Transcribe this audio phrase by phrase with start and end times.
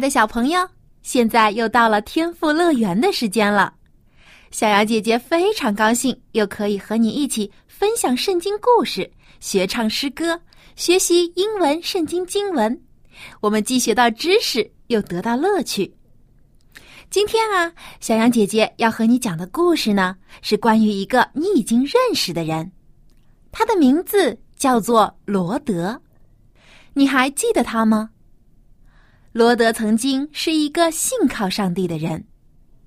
[0.00, 0.68] 的小朋友，
[1.02, 3.74] 现在又到了天赋乐园的时间了。
[4.50, 10.40] 小羊姐姐非常高兴，又可以和你一起分享圣经故事、学唱诗歌、
[10.76, 12.80] 学习英文圣经经文。
[13.40, 15.94] 我们既学到知识，又得到乐趣。
[17.10, 22.70] 今天啊，小羊姐姐要和你讲的故事呢，是关于一个你已经认识的人，
[23.50, 26.00] 他的名字叫做罗德。
[26.94, 28.10] 你还记得他吗？
[29.32, 32.24] 罗德曾经是一个信靠上帝的人，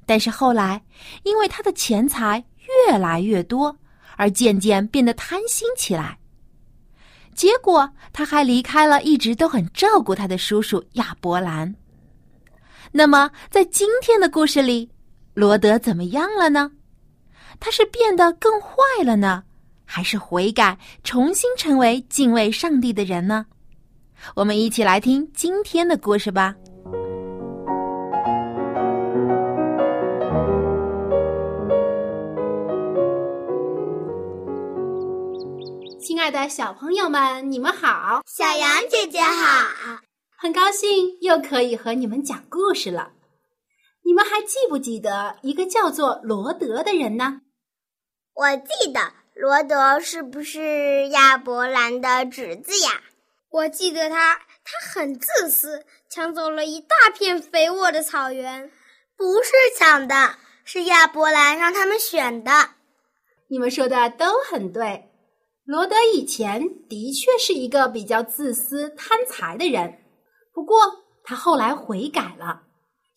[0.06, 0.82] 但是后来
[1.24, 2.44] 因为他的钱财
[2.88, 3.78] 越来越多，
[4.18, 6.18] 而渐渐变得贪心起来。
[7.34, 11.74] 结果他还离开了一直都很照顾他的叔叔亚伯兰。
[12.92, 14.90] 那么，在今天的故事里，
[15.34, 16.72] 罗德怎么样了呢？
[17.60, 19.44] 他是变得更坏了呢，
[19.86, 23.46] 还是悔改，重新成为敬畏上帝的人呢？
[24.36, 26.56] 我们一起来听今天的故事吧。
[36.00, 38.22] 亲爱的小朋友们，你们好！
[38.28, 40.00] 小羊姐姐好，
[40.38, 43.14] 很高兴又可以和你们讲故事了。
[44.04, 47.42] 你们还记不记得一个叫做罗德的人呢？
[48.34, 49.00] 我记得
[49.34, 52.92] 罗德是不是亚伯兰的侄子呀？
[53.52, 58.72] 我记得他，他很自私，抢走了一大片肥沃的草原。
[59.18, 62.52] 不是抢的，是亚伯兰让他们选的。
[63.50, 65.10] 你们说的都很对。
[65.66, 70.00] 罗德以前的确是一个比较自私、贪财的人，
[70.54, 70.80] 不过
[71.24, 72.64] 他后来悔改了，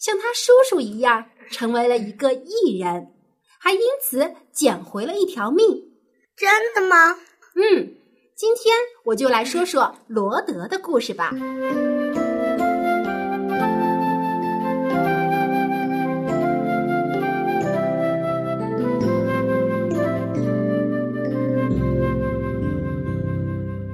[0.00, 3.14] 像他叔叔一样，成为了一个艺人，
[3.60, 5.64] 还因此捡回了一条命。
[6.36, 7.20] 真的吗？
[7.54, 8.00] 嗯。
[8.36, 8.74] 今天
[9.04, 11.30] 我就来说说罗德的故事吧。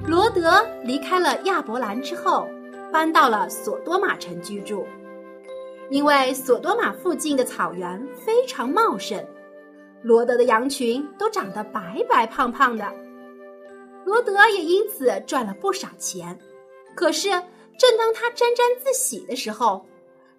[0.06, 2.49] 罗德离开了亚伯兰之后，
[2.91, 4.87] 搬到了索多玛城居住，
[5.91, 9.22] 因为索多玛附近的草原非常茂盛，
[10.01, 12.87] 罗德的羊群都长得白白胖胖的。
[14.10, 16.37] 罗德也因此赚了不少钱，
[16.97, 17.28] 可是
[17.78, 19.87] 正当他沾沾自喜的时候，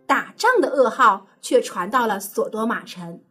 [0.06, 3.24] 打仗的噩耗却传到了索多玛城。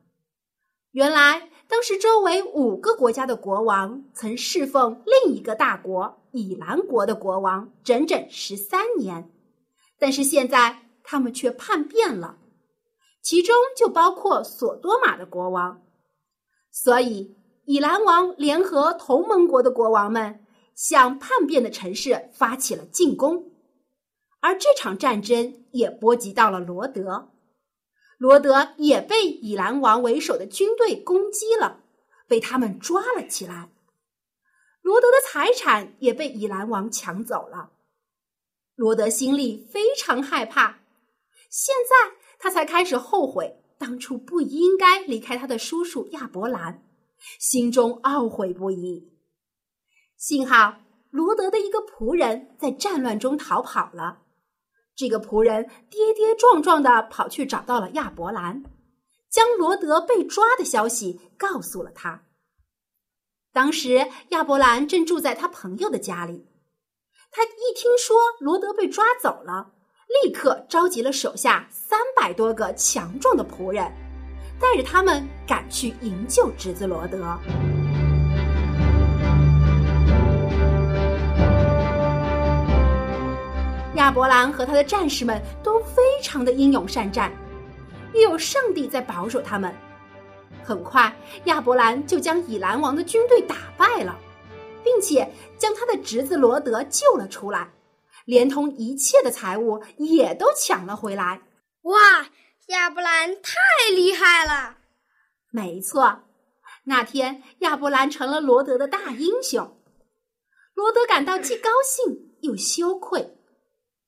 [0.92, 9.30] 原来，当时周围五个国家的国王曾侍奉另一个大国以兰国的国王整整十三年，
[9.98, 12.38] 但是现在他们却叛变了，
[13.20, 15.82] 其中就包括索多玛的国王，
[16.70, 17.36] 所以。
[17.70, 20.44] 以兰王联合同盟国的国王们，
[20.74, 23.52] 向叛变的城市发起了进攻，
[24.40, 27.30] 而这场战争也波及到了罗德，
[28.18, 31.84] 罗德也被以兰王为首的军队攻击了，
[32.26, 33.70] 被他们抓了起来，
[34.82, 37.70] 罗德的财产也被以兰王抢走了，
[38.74, 40.80] 罗德心里非常害怕，
[41.48, 46.84] 现在他才开始后悔当初不应该离开他的叔叔亚伯兰。
[47.38, 49.12] 心中懊悔不已。
[50.16, 50.76] 幸好
[51.10, 54.22] 罗德的一个仆人在战乱中逃跑了。
[54.96, 58.62] 这个仆人跌跌撞撞的跑去找到了亚伯兰，
[59.30, 62.26] 将罗德被抓的消息告诉了他。
[63.52, 66.46] 当时亚伯兰正住在他朋友的家里，
[67.30, 69.72] 他一听说罗德被抓走了，
[70.22, 74.09] 立刻召集了手下三百多个强壮的仆人。
[74.60, 77.36] 带着他们赶去营救侄子罗德。
[83.96, 87.32] 亚伯兰和他的战士们都非常的英勇善战，
[88.14, 89.74] 也有上帝在保守他们。
[90.62, 91.14] 很快，
[91.44, 94.16] 亚伯兰就将以兰王的军队打败了，
[94.84, 95.28] 并且
[95.58, 97.68] 将他的侄子罗德救了出来，
[98.24, 101.40] 连同一切的财物也都抢了回来。
[101.82, 101.98] 哇！
[102.70, 104.76] 亚伯兰太厉害了，
[105.50, 106.20] 没错，
[106.84, 109.76] 那天亚伯兰成了罗德的大英雄。
[110.74, 113.36] 罗德感到既高兴 又羞愧。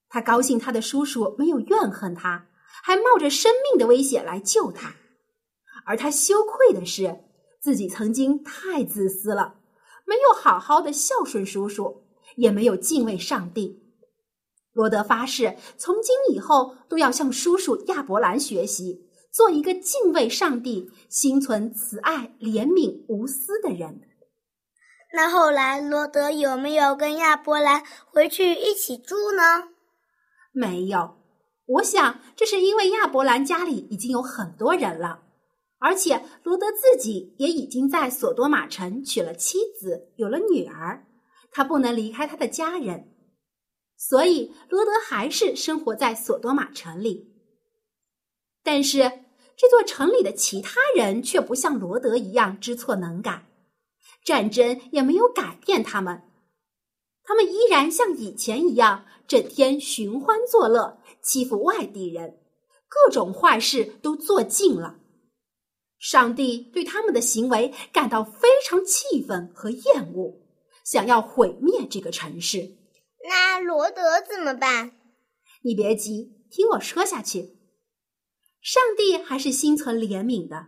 [0.09, 2.47] 他高兴他的叔叔没有怨恨他，
[2.85, 4.95] 还冒着生命的危险来救他。
[5.85, 7.25] 而他羞愧的是，
[7.61, 9.57] 自己曾经太自私了，
[10.05, 12.07] 没有好好的孝顺叔叔，
[12.37, 13.82] 也没有敬畏上帝。
[14.73, 24.01] 罗德发誓，从今以后都要向叔叔亚伯兰学习，做一个敬畏上帝、心存慈爱、怜悯、无私的人。
[25.15, 29.69] 那后来，罗德有没有跟亚伯兰回去一起住呢？
[30.53, 31.17] 没有。
[31.67, 35.21] 我想，这是因为亚伯兰家里已经有很多人了。
[35.79, 41.05] 而且罗德自己也已经在索多玛城娶了妻子，有了女儿，
[41.51, 43.12] 他不能离开他的家人，
[44.09, 47.33] 所以罗德还是生活在索多玛城里。
[48.65, 48.99] 但是
[49.57, 53.47] 这座城里的其他人却不像罗德一样知错能改，
[54.25, 56.21] 战争也没有改变他们，
[57.23, 62.41] 他们依然像以前一样，整天寻欢作乐，欺负外地人，
[62.89, 64.99] 各种坏事都做尽了。
[66.01, 70.35] 上帝对他们的行为感到非常气愤和厌恶，
[70.85, 72.82] 想要毁灭这个城市。
[73.29, 74.93] 那罗德怎么办？
[75.63, 77.57] 你别急，听我说下去。
[78.61, 80.67] 上帝还是心存怜悯的，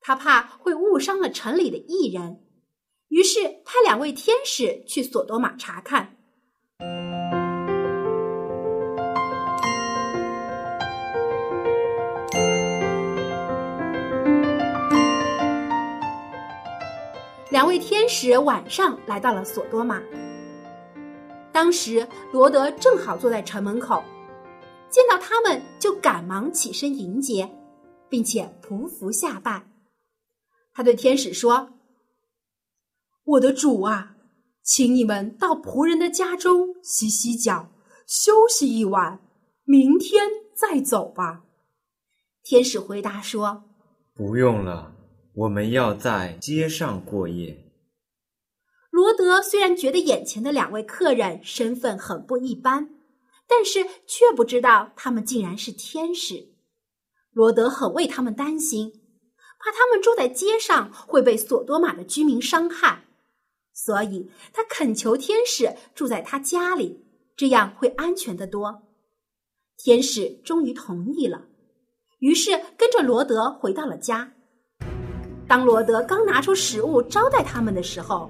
[0.00, 2.44] 他怕会误伤了城里的艺人，
[3.08, 6.16] 于是派两位天使去索多玛查看。
[17.50, 20.02] 两位天使晚上来到了索多玛。
[21.58, 24.00] 当时罗德正好坐在城门口，
[24.88, 27.50] 见到他们就赶忙起身迎接，
[28.08, 29.66] 并且匍匐下拜。
[30.72, 31.70] 他对天使说
[33.26, 34.14] ：“我的主啊，
[34.62, 37.68] 请你们到仆人的家中洗洗脚，
[38.06, 39.18] 休息一晚，
[39.64, 41.42] 明天再走吧。”
[42.44, 43.64] 天使回答说
[44.14, 44.94] ：“不用了。”
[45.34, 47.67] 我们要在街上过夜。
[48.98, 52.90] 罗德虽然觉得眼前的两位客人身份很不一般，
[53.46, 56.48] 但是却不知道他们竟然是天使。
[57.30, 58.90] 罗德很为他们担心，
[59.60, 63.04] 怕他们住在街上会被索多玛的居民伤害，
[63.72, 67.06] 所以他恳求天使住在他家里，
[67.36, 68.82] 这样会安全得多。
[69.76, 71.44] 天使终于同意了，
[72.18, 74.32] 于是跟着罗德回到了家。
[75.46, 78.28] 当罗德刚拿出食物招待他们的时候，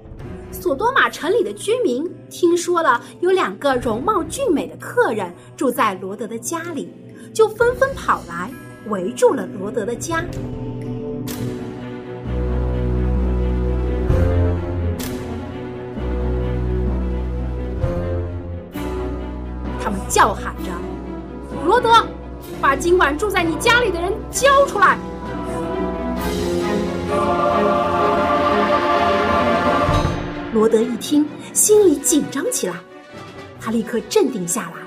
[0.51, 6.91] 索多玛城里的居民听说了有两个容貌俊美的客人住在罗德的家里，
[7.33, 8.51] 就纷纷跑来
[8.87, 10.23] 围住了罗德的家。
[19.81, 20.71] 他们叫喊着
[21.65, 21.89] ：“罗德，
[22.61, 24.97] 把今晚住在你家里的人交出来！”
[30.51, 31.23] 罗德一听，
[31.53, 32.75] 心里紧张起来。
[33.61, 34.77] 他立刻镇定下来。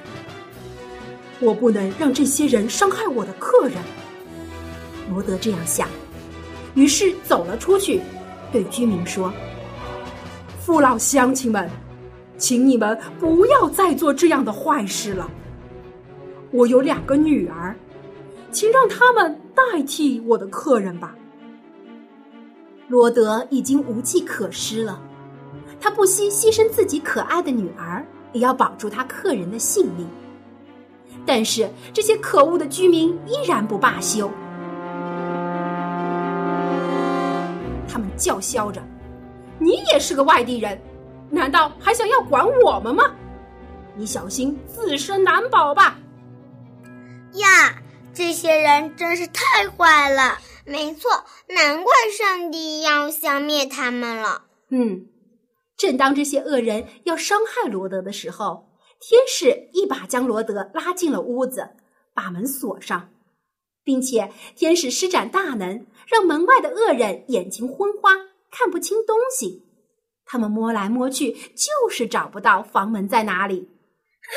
[1.39, 3.77] 我不能让这些人伤害我的客人。
[5.11, 5.89] 罗德这样想，
[6.75, 8.01] 于是走了出去，
[8.51, 9.33] 对居民说
[10.61, 11.71] ：“父老乡亲们，
[12.39, 15.31] 请你们不要再做这样的坏事了。
[16.51, 17.77] 我有两个女儿，
[18.51, 21.15] 请让他们代替我的客人吧。”
[22.89, 25.01] 罗德已经无计可施了，
[25.83, 30.09] 他不惜牺牲自己可爱的女儿，也要保住他客人的性命。
[31.27, 34.31] 但是这些可恶的居民依然不罢休，
[37.89, 38.81] 他们叫嚣着
[39.59, 40.81] ：“你也是个外地人，
[41.31, 43.03] 难道还想要管我们吗？
[43.97, 45.99] 你小心自身难保吧！”
[47.35, 47.75] 呀，
[48.15, 50.39] 这些人真是太坏了。
[50.65, 51.11] 没错，
[51.49, 54.43] 难怪上帝要消灭他们了。
[54.69, 55.07] 嗯，
[55.83, 58.69] 正当这些恶人要伤害罗德的时候，
[59.01, 61.71] 天使一把将罗德拉进了屋子，
[62.15, 63.11] 把门锁上，
[63.83, 68.13] 并且天使施展大能，让门外的恶人眼睛昏花，
[68.49, 69.67] 看不清东西。
[70.25, 73.57] 他们摸来摸去，就是找不到房门在哪里。
[73.59, 74.31] 哼，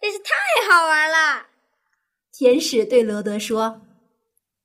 [0.00, 0.32] 真是太
[0.70, 1.46] 好玩了！
[2.32, 3.80] 天使对罗德说。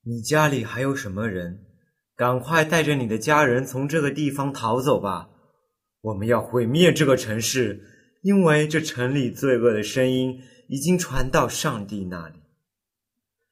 [0.05, 1.65] 你家里还有什么人？
[2.15, 5.29] 赶快带着你的家人从这个地方逃走吧！
[6.01, 7.83] 我们要毁灭这个城市，
[8.21, 12.35] 因为这城里罪恶的声音已经传到上帝那里。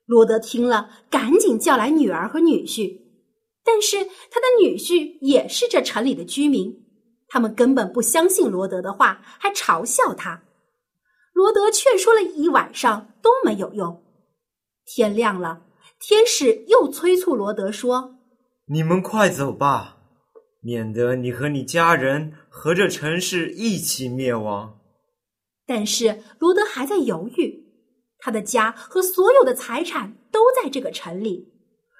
[0.05, 3.01] 罗德听了，赶紧叫来女儿和女婿，
[3.65, 3.97] 但是
[4.31, 6.73] 他的女婿也是这城里的居民，
[7.27, 10.43] 他们根本不相信罗德的话，还嘲笑他。
[11.33, 14.01] 罗德劝说了一晚上都没有用。
[14.85, 15.63] 天亮了，
[15.99, 18.15] 天使又催促罗德说
[18.71, 19.96] ：“你们快走吧，
[20.67, 24.81] 免得你和你家人和这城市一起灭亡。”
[25.65, 27.63] 但是罗德还在犹豫，
[28.19, 31.53] 他的家和所有的财产都在这个城里，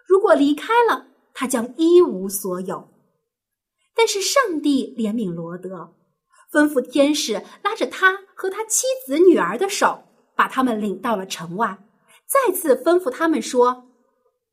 [0.06, 2.90] 如果离开了，他将一无所有。
[3.96, 5.96] 但是上帝怜悯罗德，
[6.52, 10.04] 吩咐天使拉着他和他妻子女儿的手，
[10.36, 11.80] 把他们领到了城外，
[12.26, 13.86] 再次吩咐他们说：“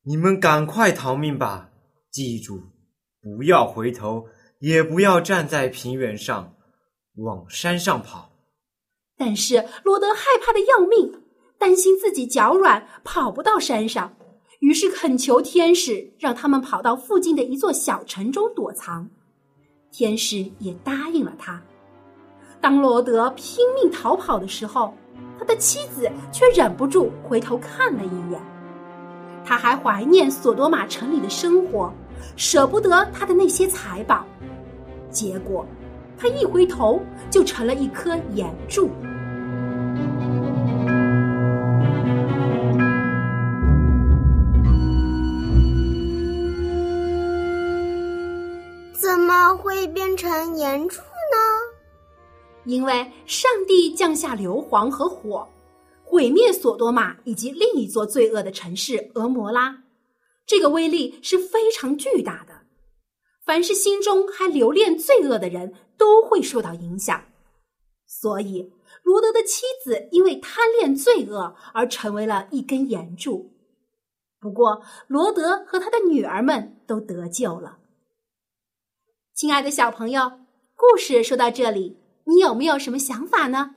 [0.06, 1.71] 你们赶快逃命吧！
[2.11, 2.62] 记住，
[3.25, 4.26] 不要回头，
[4.59, 6.54] 也不要站在平原上，
[7.16, 8.31] 往山上跑。”
[9.16, 11.23] 但是罗德害怕的要命，
[11.59, 14.14] 担心自己脚软跑不到山上，
[14.61, 19.09] 于是恳求天使让他们跑到附近的一座小城中躲藏。
[19.90, 21.62] 天使也答应了他。
[22.61, 24.93] 当罗德拼命逃跑的时候，
[25.38, 28.43] 他的妻子却忍不住回头看了一眼。
[29.45, 31.93] 他还怀念索多玛城里的生活，
[32.37, 34.25] 舍不得他的那些财宝。
[35.11, 35.66] 结果，
[36.19, 37.00] 他一回头
[37.31, 38.90] 就成了一颗岩柱。
[48.93, 51.04] 怎么会变成岩柱呢？
[52.64, 55.47] 因为上帝降下硫磺和火，
[56.02, 59.84] 毁灭索多玛以及另一座罪恶的城市俄摩拉。
[60.46, 62.62] 这个威力是非常巨大的，
[63.44, 67.24] 凡是心中还留恋罪恶的人都会受到影响。
[68.06, 68.72] 所以，
[69.02, 73.52] 罗德的妻子因为贪恋罪恶而成为了一根岩柱。
[74.38, 77.78] 不过，罗德和他的女儿们都得救了。
[79.34, 80.40] 亲爱的小朋友，
[80.76, 83.74] 故事说到这里，你有没有什么想法呢？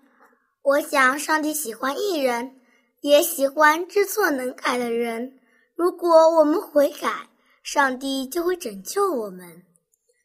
[0.61, 2.59] 我想，上帝喜欢艺人，
[3.01, 5.39] 也喜欢知错能改的人。
[5.77, 7.29] 如果我们悔改，
[7.61, 9.63] 上帝就会拯救我们。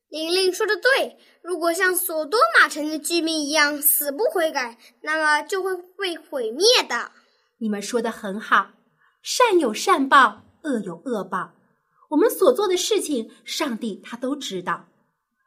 [0.08, 7.12] 玲玲说的对，如果像索多玛城的居民一样死不悔改，那么就会被毁灭的。
[7.58, 8.70] 你们说的很好，
[9.20, 11.52] 善有善报，恶有恶报。
[12.08, 14.86] 我们所做的事情，上帝他都知道。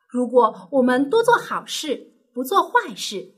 [0.08, 3.34] 如果我们多做好事，不做坏事，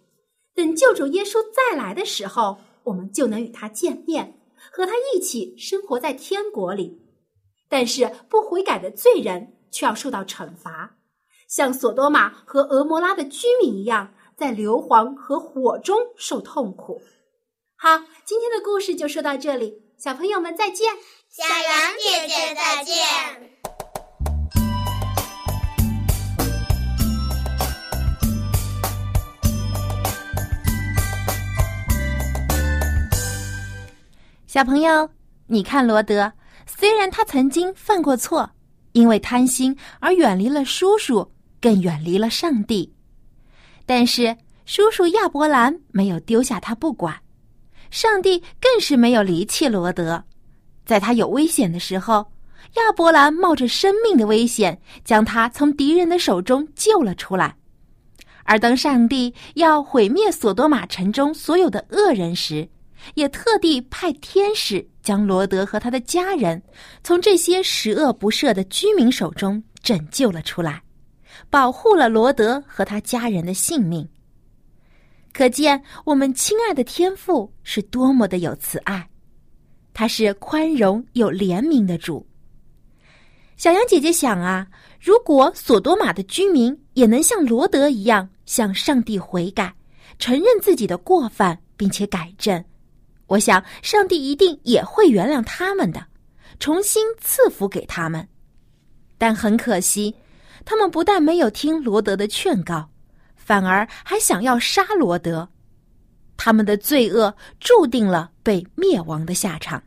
[0.53, 4.37] 等救主耶稣再来的时候，我们就能与他见面，
[4.71, 7.01] 和他一起生活在天国里。
[7.69, 10.97] 但是不悔改的罪人却要受到惩罚，
[11.49, 17.01] 像索多玛和俄摩拉的居民一样，在硫磺和火中受痛苦。
[17.75, 20.93] 好，今天的故事就说到这里，小朋友们再见，
[21.29, 23.56] 小羊姐姐再见。
[34.57, 35.07] 小朋友，
[35.45, 36.33] 你看罗德，
[36.65, 38.49] 虽然他曾经犯过错，
[38.93, 42.91] 因为贪心而远离了叔叔，更远离了上帝，
[43.85, 44.35] 但是
[44.65, 47.15] 叔叔亚伯兰没有丢下他不管，
[47.91, 50.23] 上帝更是没有离弃罗德，
[50.87, 52.25] 在他有危险的时候，
[52.77, 57.55] 亚伯兰冒着生命的危险将他从敌人的手中救了出来，
[58.43, 62.67] 而当上帝要毁灭索多玛城中所有的恶人时，
[63.15, 66.61] 也特地派天使将罗德和他的家人
[67.03, 70.81] 从这些十恶不赦的居民手中拯救了出来，
[71.49, 74.07] 保护了罗德和他家人的性命。
[75.33, 79.07] 可见我们亲爱的天父是多么的有慈爱，
[79.93, 82.25] 他是宽容有怜悯的主。
[83.55, 84.67] 小羊姐姐想啊，
[84.99, 89.73] 如果索多玛的居民也能像罗德一样向上帝悔改，
[90.19, 92.63] 承认自己的过犯，并且改正。
[93.27, 96.07] 我想，上帝一定也会原谅他们的，
[96.59, 98.27] 重新赐福给他们。
[99.17, 100.15] 但很可惜，
[100.63, 102.89] 他们不但没有听罗德的劝告，
[103.35, 105.49] 反而还想要杀罗德。
[106.37, 109.83] 他们的罪恶注定了被灭亡的下场。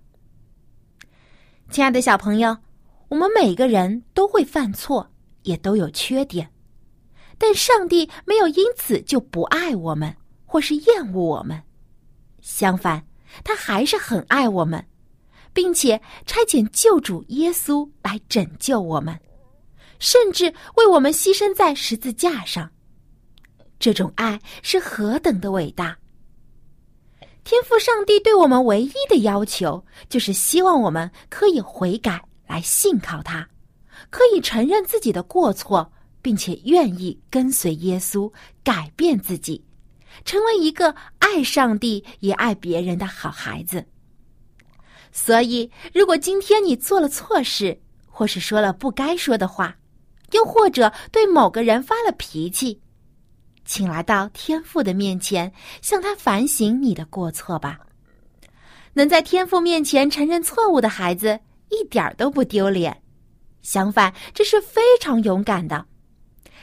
[1.71, 2.59] 亲爱的小朋友，
[3.09, 5.11] 我们每个人都会犯错，
[5.45, 6.51] 也都有缺点，
[7.39, 11.63] 但上帝没有因此就不爱我们，或是厌恶我们。
[12.41, 13.10] 相反。
[13.45, 14.87] 他还是很爱我们，
[15.53, 19.19] 并且差遣救主耶稣来拯救我们，
[19.99, 22.71] 甚至为我们牺牲在十字架上。
[23.79, 25.97] 这种爱是何等的伟大！
[27.43, 33.49] 天赋上帝对我们唯一的要求，就是希望我们可以悔改，来信靠他，
[34.11, 38.31] 可以承认自己的过错，并且愿意跟随耶稣，
[38.63, 39.65] 改变自己，
[40.25, 43.85] 成为一个爱上帝也爱别人的好孩子。
[45.13, 49.77] 所以，如果今天你做了错事，或是说了不该说的话，
[50.33, 52.81] 又或者对某个人发了脾气，
[53.65, 57.81] 请来到天父的面前，向他反省你的过错吧。
[58.93, 61.39] 能在天父面前承认错误的孩子，
[61.71, 63.03] 一点儿都不丢脸，
[63.63, 65.85] 相反，这是非常勇敢的。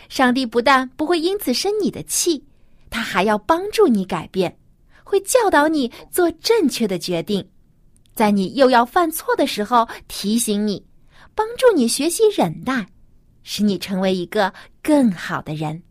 [0.07, 2.45] 上帝不但不会因此生你的气，
[2.89, 4.57] 他还要帮助你改变，
[5.03, 7.47] 会教导你做正确的决定，
[8.15, 10.85] 在你又要犯错的时候提醒你，
[11.35, 12.87] 帮助你学习忍耐，
[13.43, 15.81] 使你成为一个更好的人。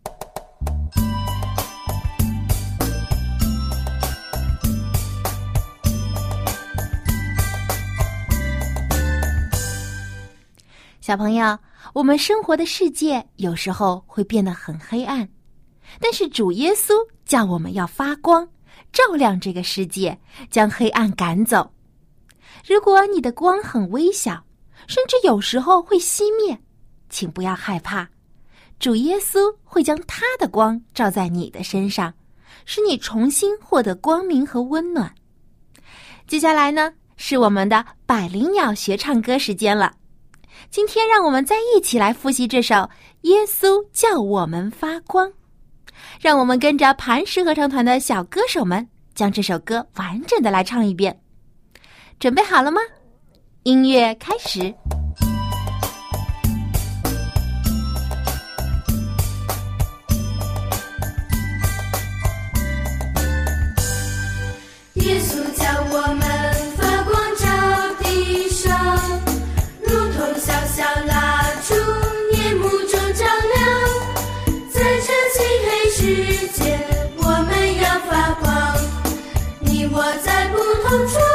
[11.00, 11.56] 小朋友，
[11.94, 15.28] 我们生活的世界有时候会变得很黑暗，
[16.00, 16.92] 但是主耶稣
[17.24, 18.48] 叫我们要发光，
[18.92, 20.18] 照亮这个世界，
[20.50, 21.72] 将黑暗赶走。
[22.66, 24.44] 如果你的光很微小，
[24.86, 26.58] 甚至有时候会熄灭，
[27.08, 28.08] 请不要害怕，
[28.78, 32.12] 主耶稣会将他的光照在你的身上，
[32.64, 35.14] 使你重新获得光明和温暖。
[36.26, 39.94] 接下来呢，是我们的百灵鸟学唱歌时间了。
[40.70, 42.74] 今天，让我们再一起来复习这首
[43.22, 45.28] 《耶稣叫我们发光》。
[46.20, 51.18] 让我们跟着磐石合唱团的小歌手们，将这首歌完整的来唱一遍。
[52.18, 52.80] 准备好了吗？
[53.64, 54.74] 音乐开始。
[80.88, 81.25] 在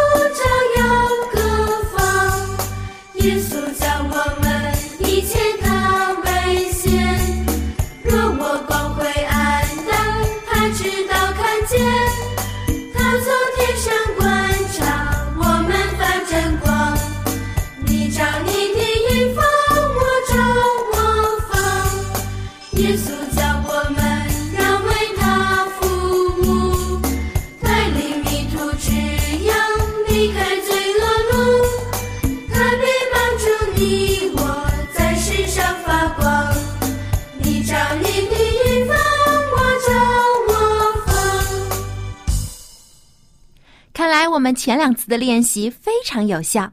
[45.02, 46.72] 次的练习非常有效，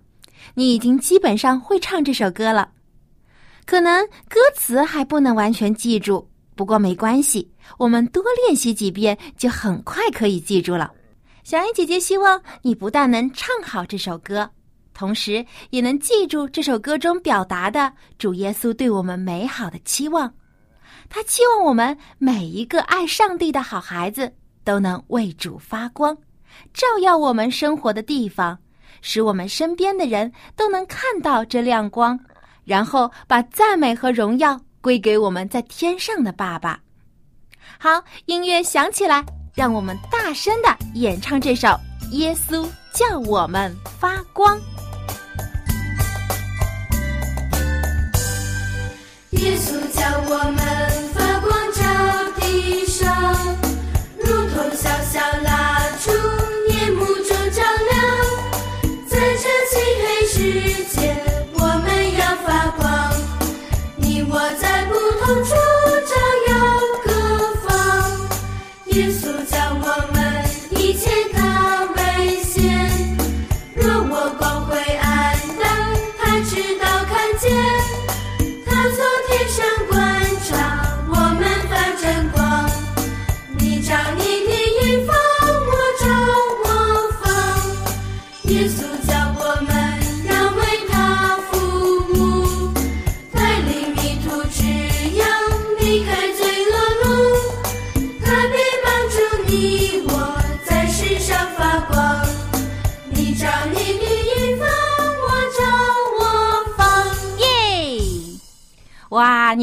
[0.54, 2.68] 你已经基本上会唱这首歌了。
[3.64, 10.92] 可能歌词还不能完全记住，不过没关系，我们多练习几遍就很快可以记住了。
[11.42, 14.50] 小恩姐姐希望你不但能唱好这首歌，
[14.92, 20.30] 同时也能记住这首歌中表达的主耶稣对我们美好的期望。
[21.08, 24.30] 他期望我们每一个爱上帝的好孩子
[24.62, 26.14] 都能为主发光。
[26.72, 28.58] 照耀我们生活的地方，
[29.00, 32.18] 使我们身边的人都能看到这亮光，
[32.64, 36.80] 然后把赞美和荣耀归给我们在天上的爸爸。
[37.78, 41.68] 好，音乐响起来，让我们大声的演唱这首
[42.12, 44.58] 《耶稣叫我们发光》。
[49.32, 50.97] 耶稣叫我们
[65.28, 65.57] 在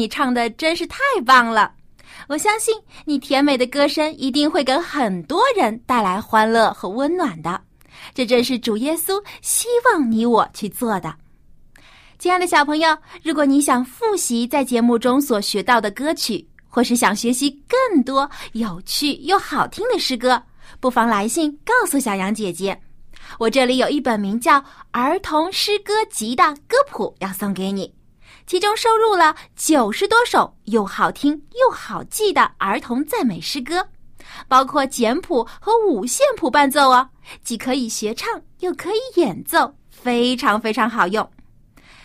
[0.08, 1.72] 唱的真是太棒了！
[2.28, 7.60] 我相信你甜美的歌声一定会给很多人带来欢乐和温暖的。
[8.14, 11.14] 这正是主耶稣希望你我去做的。
[12.18, 20.42] 亲爱的小朋友，如果你想复习在节目中所学到的歌曲，或是想学习更多有趣又好听的诗歌，
[20.80, 22.80] 不妨来信告诉小羊姐姐。
[23.38, 24.60] 我这里有一本名叫
[24.92, 27.92] 《儿童诗歌集》的歌谱要送给你，
[28.46, 33.84] 其中收录了九十多首又好听又好记的儿童赞美诗歌，
[34.46, 37.08] 包括简谱和五线谱伴奏哦，
[37.42, 41.28] 既可以学唱又可以演奏，非常非常好用。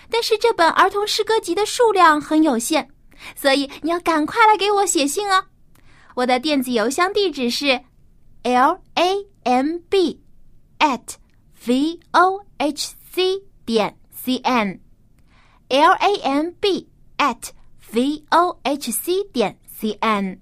[0.10, 2.90] 但是这本儿童诗歌集的数量很有限，
[3.36, 5.46] 所以你要赶快来给我写信哦。
[6.16, 7.80] 我的电子邮箱地址是
[8.42, 10.20] l a m b
[10.80, 11.02] at
[11.66, 14.80] v o h c 点 c n
[15.72, 16.86] l a m b
[17.18, 17.50] at
[17.94, 20.38] v o h c 点 c n。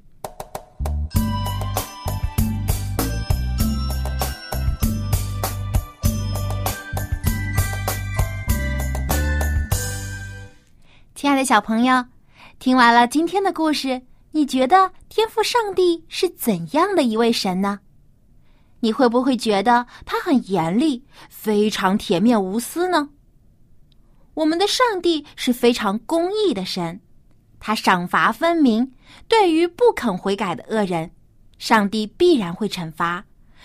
[11.13, 12.03] 亲爱的小朋友，
[12.57, 17.77] 听完了今天的故事，你觉得天赋上帝是怎样的一位神呢？
[18.79, 23.07] 你会不会觉得他很严厉，非常铁面无私呢？
[24.39, 26.97] 我们的上帝是非常公义的神，
[27.59, 28.89] 他赏罚分明。
[29.27, 31.11] 对于不肯悔改的恶人，
[31.57, 33.21] 上帝必然会惩罚；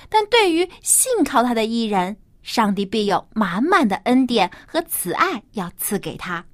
[0.09, 6.45] 但对于信靠他的艺人，上帝必有满满的恩典和慈爱要赐给他。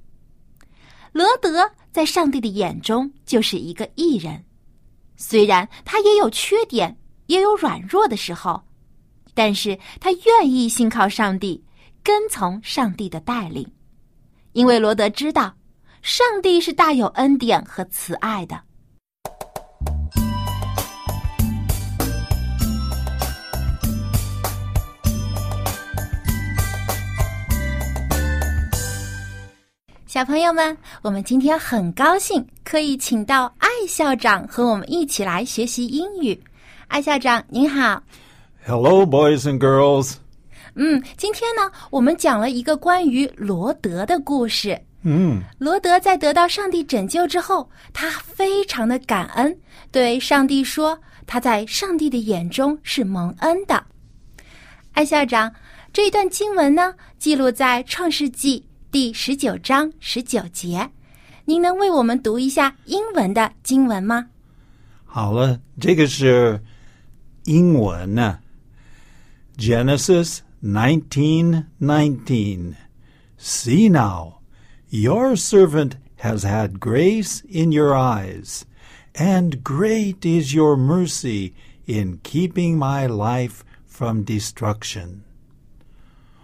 [1.13, 4.45] 罗德在上帝的眼中就是一个艺人，
[5.17, 8.63] 虽然他也有缺点，也有软弱的时候，
[9.33, 11.65] 但是他愿意信靠上帝，
[12.03, 13.67] 跟从上帝的带领，
[14.53, 15.55] 因为罗德知道，
[16.03, 18.61] 上帝是大有恩典和慈爱的。
[30.07, 36.43] 小朋友们，我们今天很高兴可以请到艾校长和我们一起来学习英语。
[36.89, 38.03] 艾校长您好
[38.67, 40.17] ，Hello, boys and girls.
[40.75, 44.81] 嗯，今天呢，我们讲了一个关于罗德的故事。
[45.03, 49.59] 嗯，罗德在得到上帝拯救之后，他非常的感恩，
[49.91, 53.83] 对上帝说：“他在上帝的眼中是蒙恩的。”
[54.93, 55.53] 艾校长，
[55.93, 60.91] 这一段经文呢，记录在创世纪第十九章十九节，
[61.47, 64.27] 您能为我们读一下英文的经文吗？
[65.07, 66.63] 好了，这个是
[67.45, 68.39] 英文呢。
[69.57, 72.76] Genesis nineteen nineteen.
[73.38, 74.40] See now,
[74.90, 78.64] your servant has had grace in your eyes,
[79.14, 81.54] and great is your mercy
[81.86, 85.22] in keeping my life from destruction.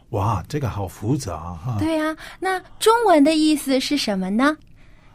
[0.10, 1.78] 哇，这个好复杂哈。
[1.80, 4.58] 对呀、那中文的意思是什么呢？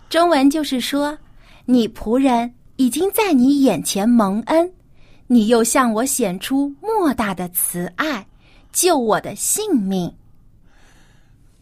[0.08, 1.18] 中文就是说，
[1.66, 4.72] 你仆人已经在你眼前蒙恩，
[5.26, 8.26] 你又向我显出莫大的慈爱，
[8.71, 10.13] 救我的性命。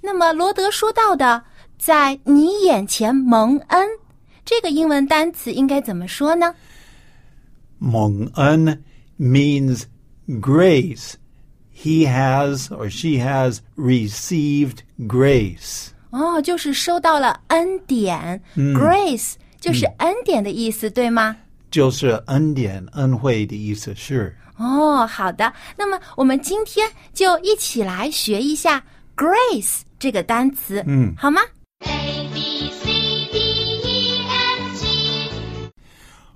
[0.02, 1.44] 那么罗德说到的，
[1.78, 3.88] 在你眼前蒙恩，
[4.46, 6.56] 这个英文单词应该怎么说呢？
[7.78, 8.84] 蒙恩
[9.20, 9.84] means
[10.28, 11.14] grace.
[11.74, 15.88] He has or she has received grace.
[16.10, 21.38] 哦，就是收到了恩典、g r a c e 就是恩典的意思，对吗？
[21.72, 24.36] 就是恩典、恩惠的意思是。
[24.59, 25.53] 哦，好的。
[25.77, 28.85] 那么我们今天就一起来学一下
[29.17, 31.41] “grace” 这个单词，嗯好吗？
[31.81, 33.39] A B C D
[33.83, 35.71] E F G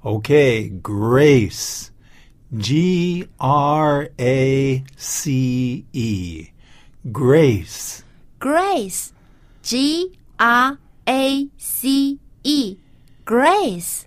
[0.02, 1.88] Okay, grace.
[2.60, 6.46] G R A C E.
[7.12, 8.00] Grace.
[8.40, 14.04] Grace，G R A C E，Grace。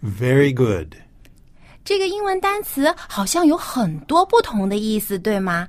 [0.00, 0.96] Very good.
[1.87, 5.65] 这个英文单词好像有很多不同的意思，对吗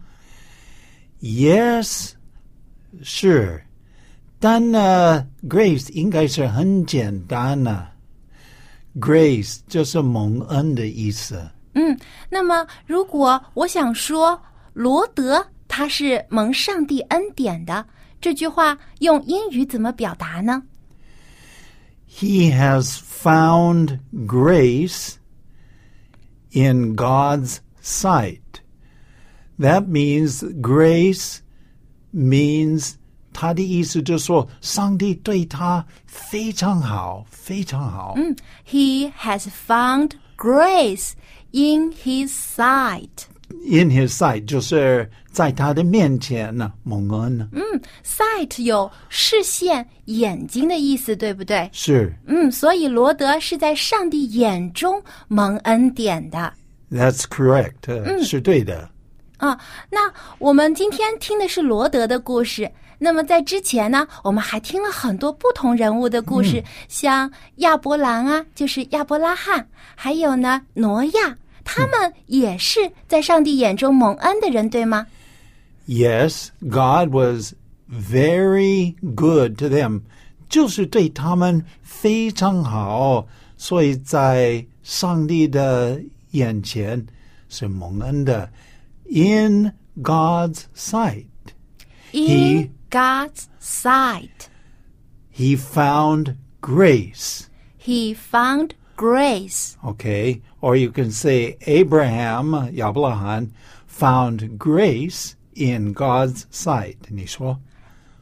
[1.22, 2.10] ？Yes,
[3.04, 3.62] 是。
[4.40, 7.86] 但呢，grace 应该是很简单呢、
[8.96, 11.40] grace 就是蒙恩的意思。
[11.74, 11.96] 嗯，
[12.28, 17.86] 那么如果我想说罗德他是蒙上帝恩典的，
[18.20, 20.60] 这句话用英语怎么表达呢
[22.10, 25.12] ？He has found grace
[26.51, 28.39] in God's sight.
[29.59, 31.39] That means grace
[32.13, 32.93] means
[33.33, 38.15] 他的意思就是说，上帝对他非常好，非常好。
[38.67, 41.13] He has found grace
[41.51, 43.27] in his sight.
[43.65, 47.46] in his sight 就是 在他的面前呢，蒙恩呢。
[47.52, 47.62] 嗯
[48.04, 51.70] ，sight 有视线、眼睛的意思，对不对？
[51.72, 56.52] 是嗯，所以罗德是在上帝眼中蒙恩典的。
[56.90, 58.90] ，That's correct，、呃是对的。
[59.36, 59.56] 啊，
[59.88, 62.68] 那我们今天听的是罗德的故事。
[62.98, 75.06] 那么在之前呢，我们还听了很多不同人物的故事，像亚伯兰啊，就是亚伯拉罕，还有呢挪亚，他们也是在上帝眼中蒙恩的人，对吗？
[75.87, 77.53] Yes, God was
[77.89, 80.01] very good to them，
[80.49, 87.05] 就是对他们非常好，所以在上帝的眼前
[87.49, 88.49] 是蒙恩的。
[89.05, 91.27] In God's sight,
[92.13, 94.47] In God's sight,
[95.35, 97.47] He found grace.
[97.77, 99.75] He found grace.
[99.83, 103.49] Okay, or you can say Abraham, 亚伯拉罕
[103.87, 106.97] found grace in God's sight.
[107.09, 107.59] 你说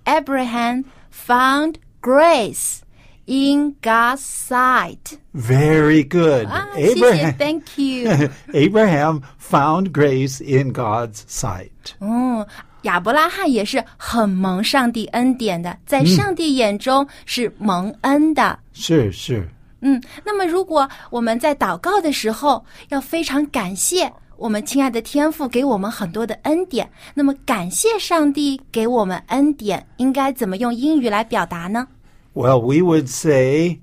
[0.05, 2.79] Abraham found grace
[3.25, 5.17] in God's sight.
[5.33, 6.47] very good.
[6.47, 8.29] 啊，谢谢 Abraham ，Thank you。
[8.53, 11.69] Abraham found grace in God's sight.
[11.99, 12.45] 嗯，
[12.81, 18.57] 亚伯拉罕也是很蒙上帝恩典的，在上帝眼中是蒙恩的。
[18.73, 19.47] 是是，
[19.81, 31.87] 嗯，那么如果我们在祷告的时候，要非常感谢 我们亲爱的天父给我们很多的恩典，那么感谢上帝给我们恩典，应该怎么用英语来表达呢？
[32.33, 33.81] Well, we would say,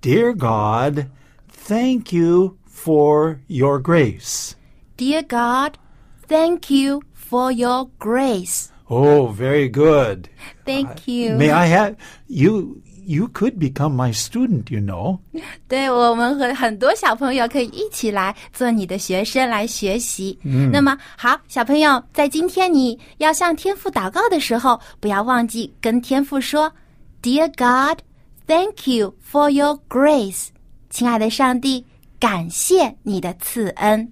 [0.00, 1.06] Dear God,
[1.48, 4.52] thank you for your grace.
[4.96, 5.74] Dear God,
[6.26, 8.68] thank you for your grace.
[8.88, 10.28] Oh, very good.
[10.64, 11.36] Thank you.
[11.36, 11.96] May I have
[12.28, 12.82] you?
[13.09, 15.19] You could become my student, you know.
[15.69, 20.37] 对我们和很多小朋友可以一起来做你的学生来学习。
[20.43, 26.69] 嗯，那么好，小朋友，在今天你要向天父祷告的时候，不要忘记跟天父说
[27.23, 27.99] ：“Dear God,
[28.45, 30.47] thank you for your grace。”
[30.91, 31.85] 亲爱的上帝，
[32.19, 34.11] 感谢你的赐恩。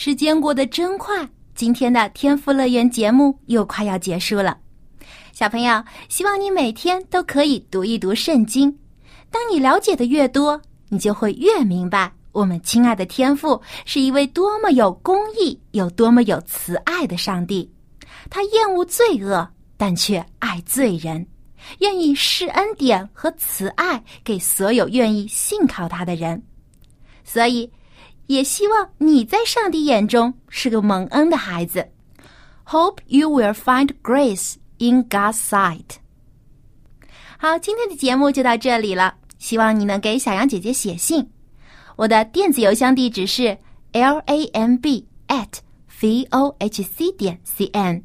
[0.00, 4.56] 时间过得真快，今天的天赋乐园节目又快要结束了。
[5.32, 8.72] 小朋友，希望你每天都可以读一读圣经。
[9.28, 17.68] 当你了解的越多，你就会越明白我们亲爱的天父是一位多么有公义、有多么有慈爱的上帝。
[18.30, 21.26] 他厌恶罪恶，但却爱罪人，
[21.80, 26.40] 愿意施恩典和慈爱给所有愿意信靠他的人。
[27.24, 27.68] 所以，
[28.28, 31.90] 也希望你在上帝眼中是个蒙恩的孩子。
[32.66, 35.96] Hope you will find grace in God's sight。
[37.38, 41.30] 好，今天的节目就到这里了，希望你能给小杨姐姐写信。
[41.96, 43.58] 我的电子邮箱地址是
[43.92, 45.58] l a m b at
[46.00, 48.04] v o h c 点 c n，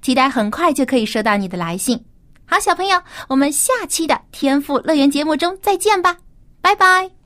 [0.00, 2.04] 期待很快就可以收到你的来信。
[2.46, 6.18] 好，小朋友，我们下期的天赋乐园节目中再见吧，
[6.60, 7.23] 拜拜。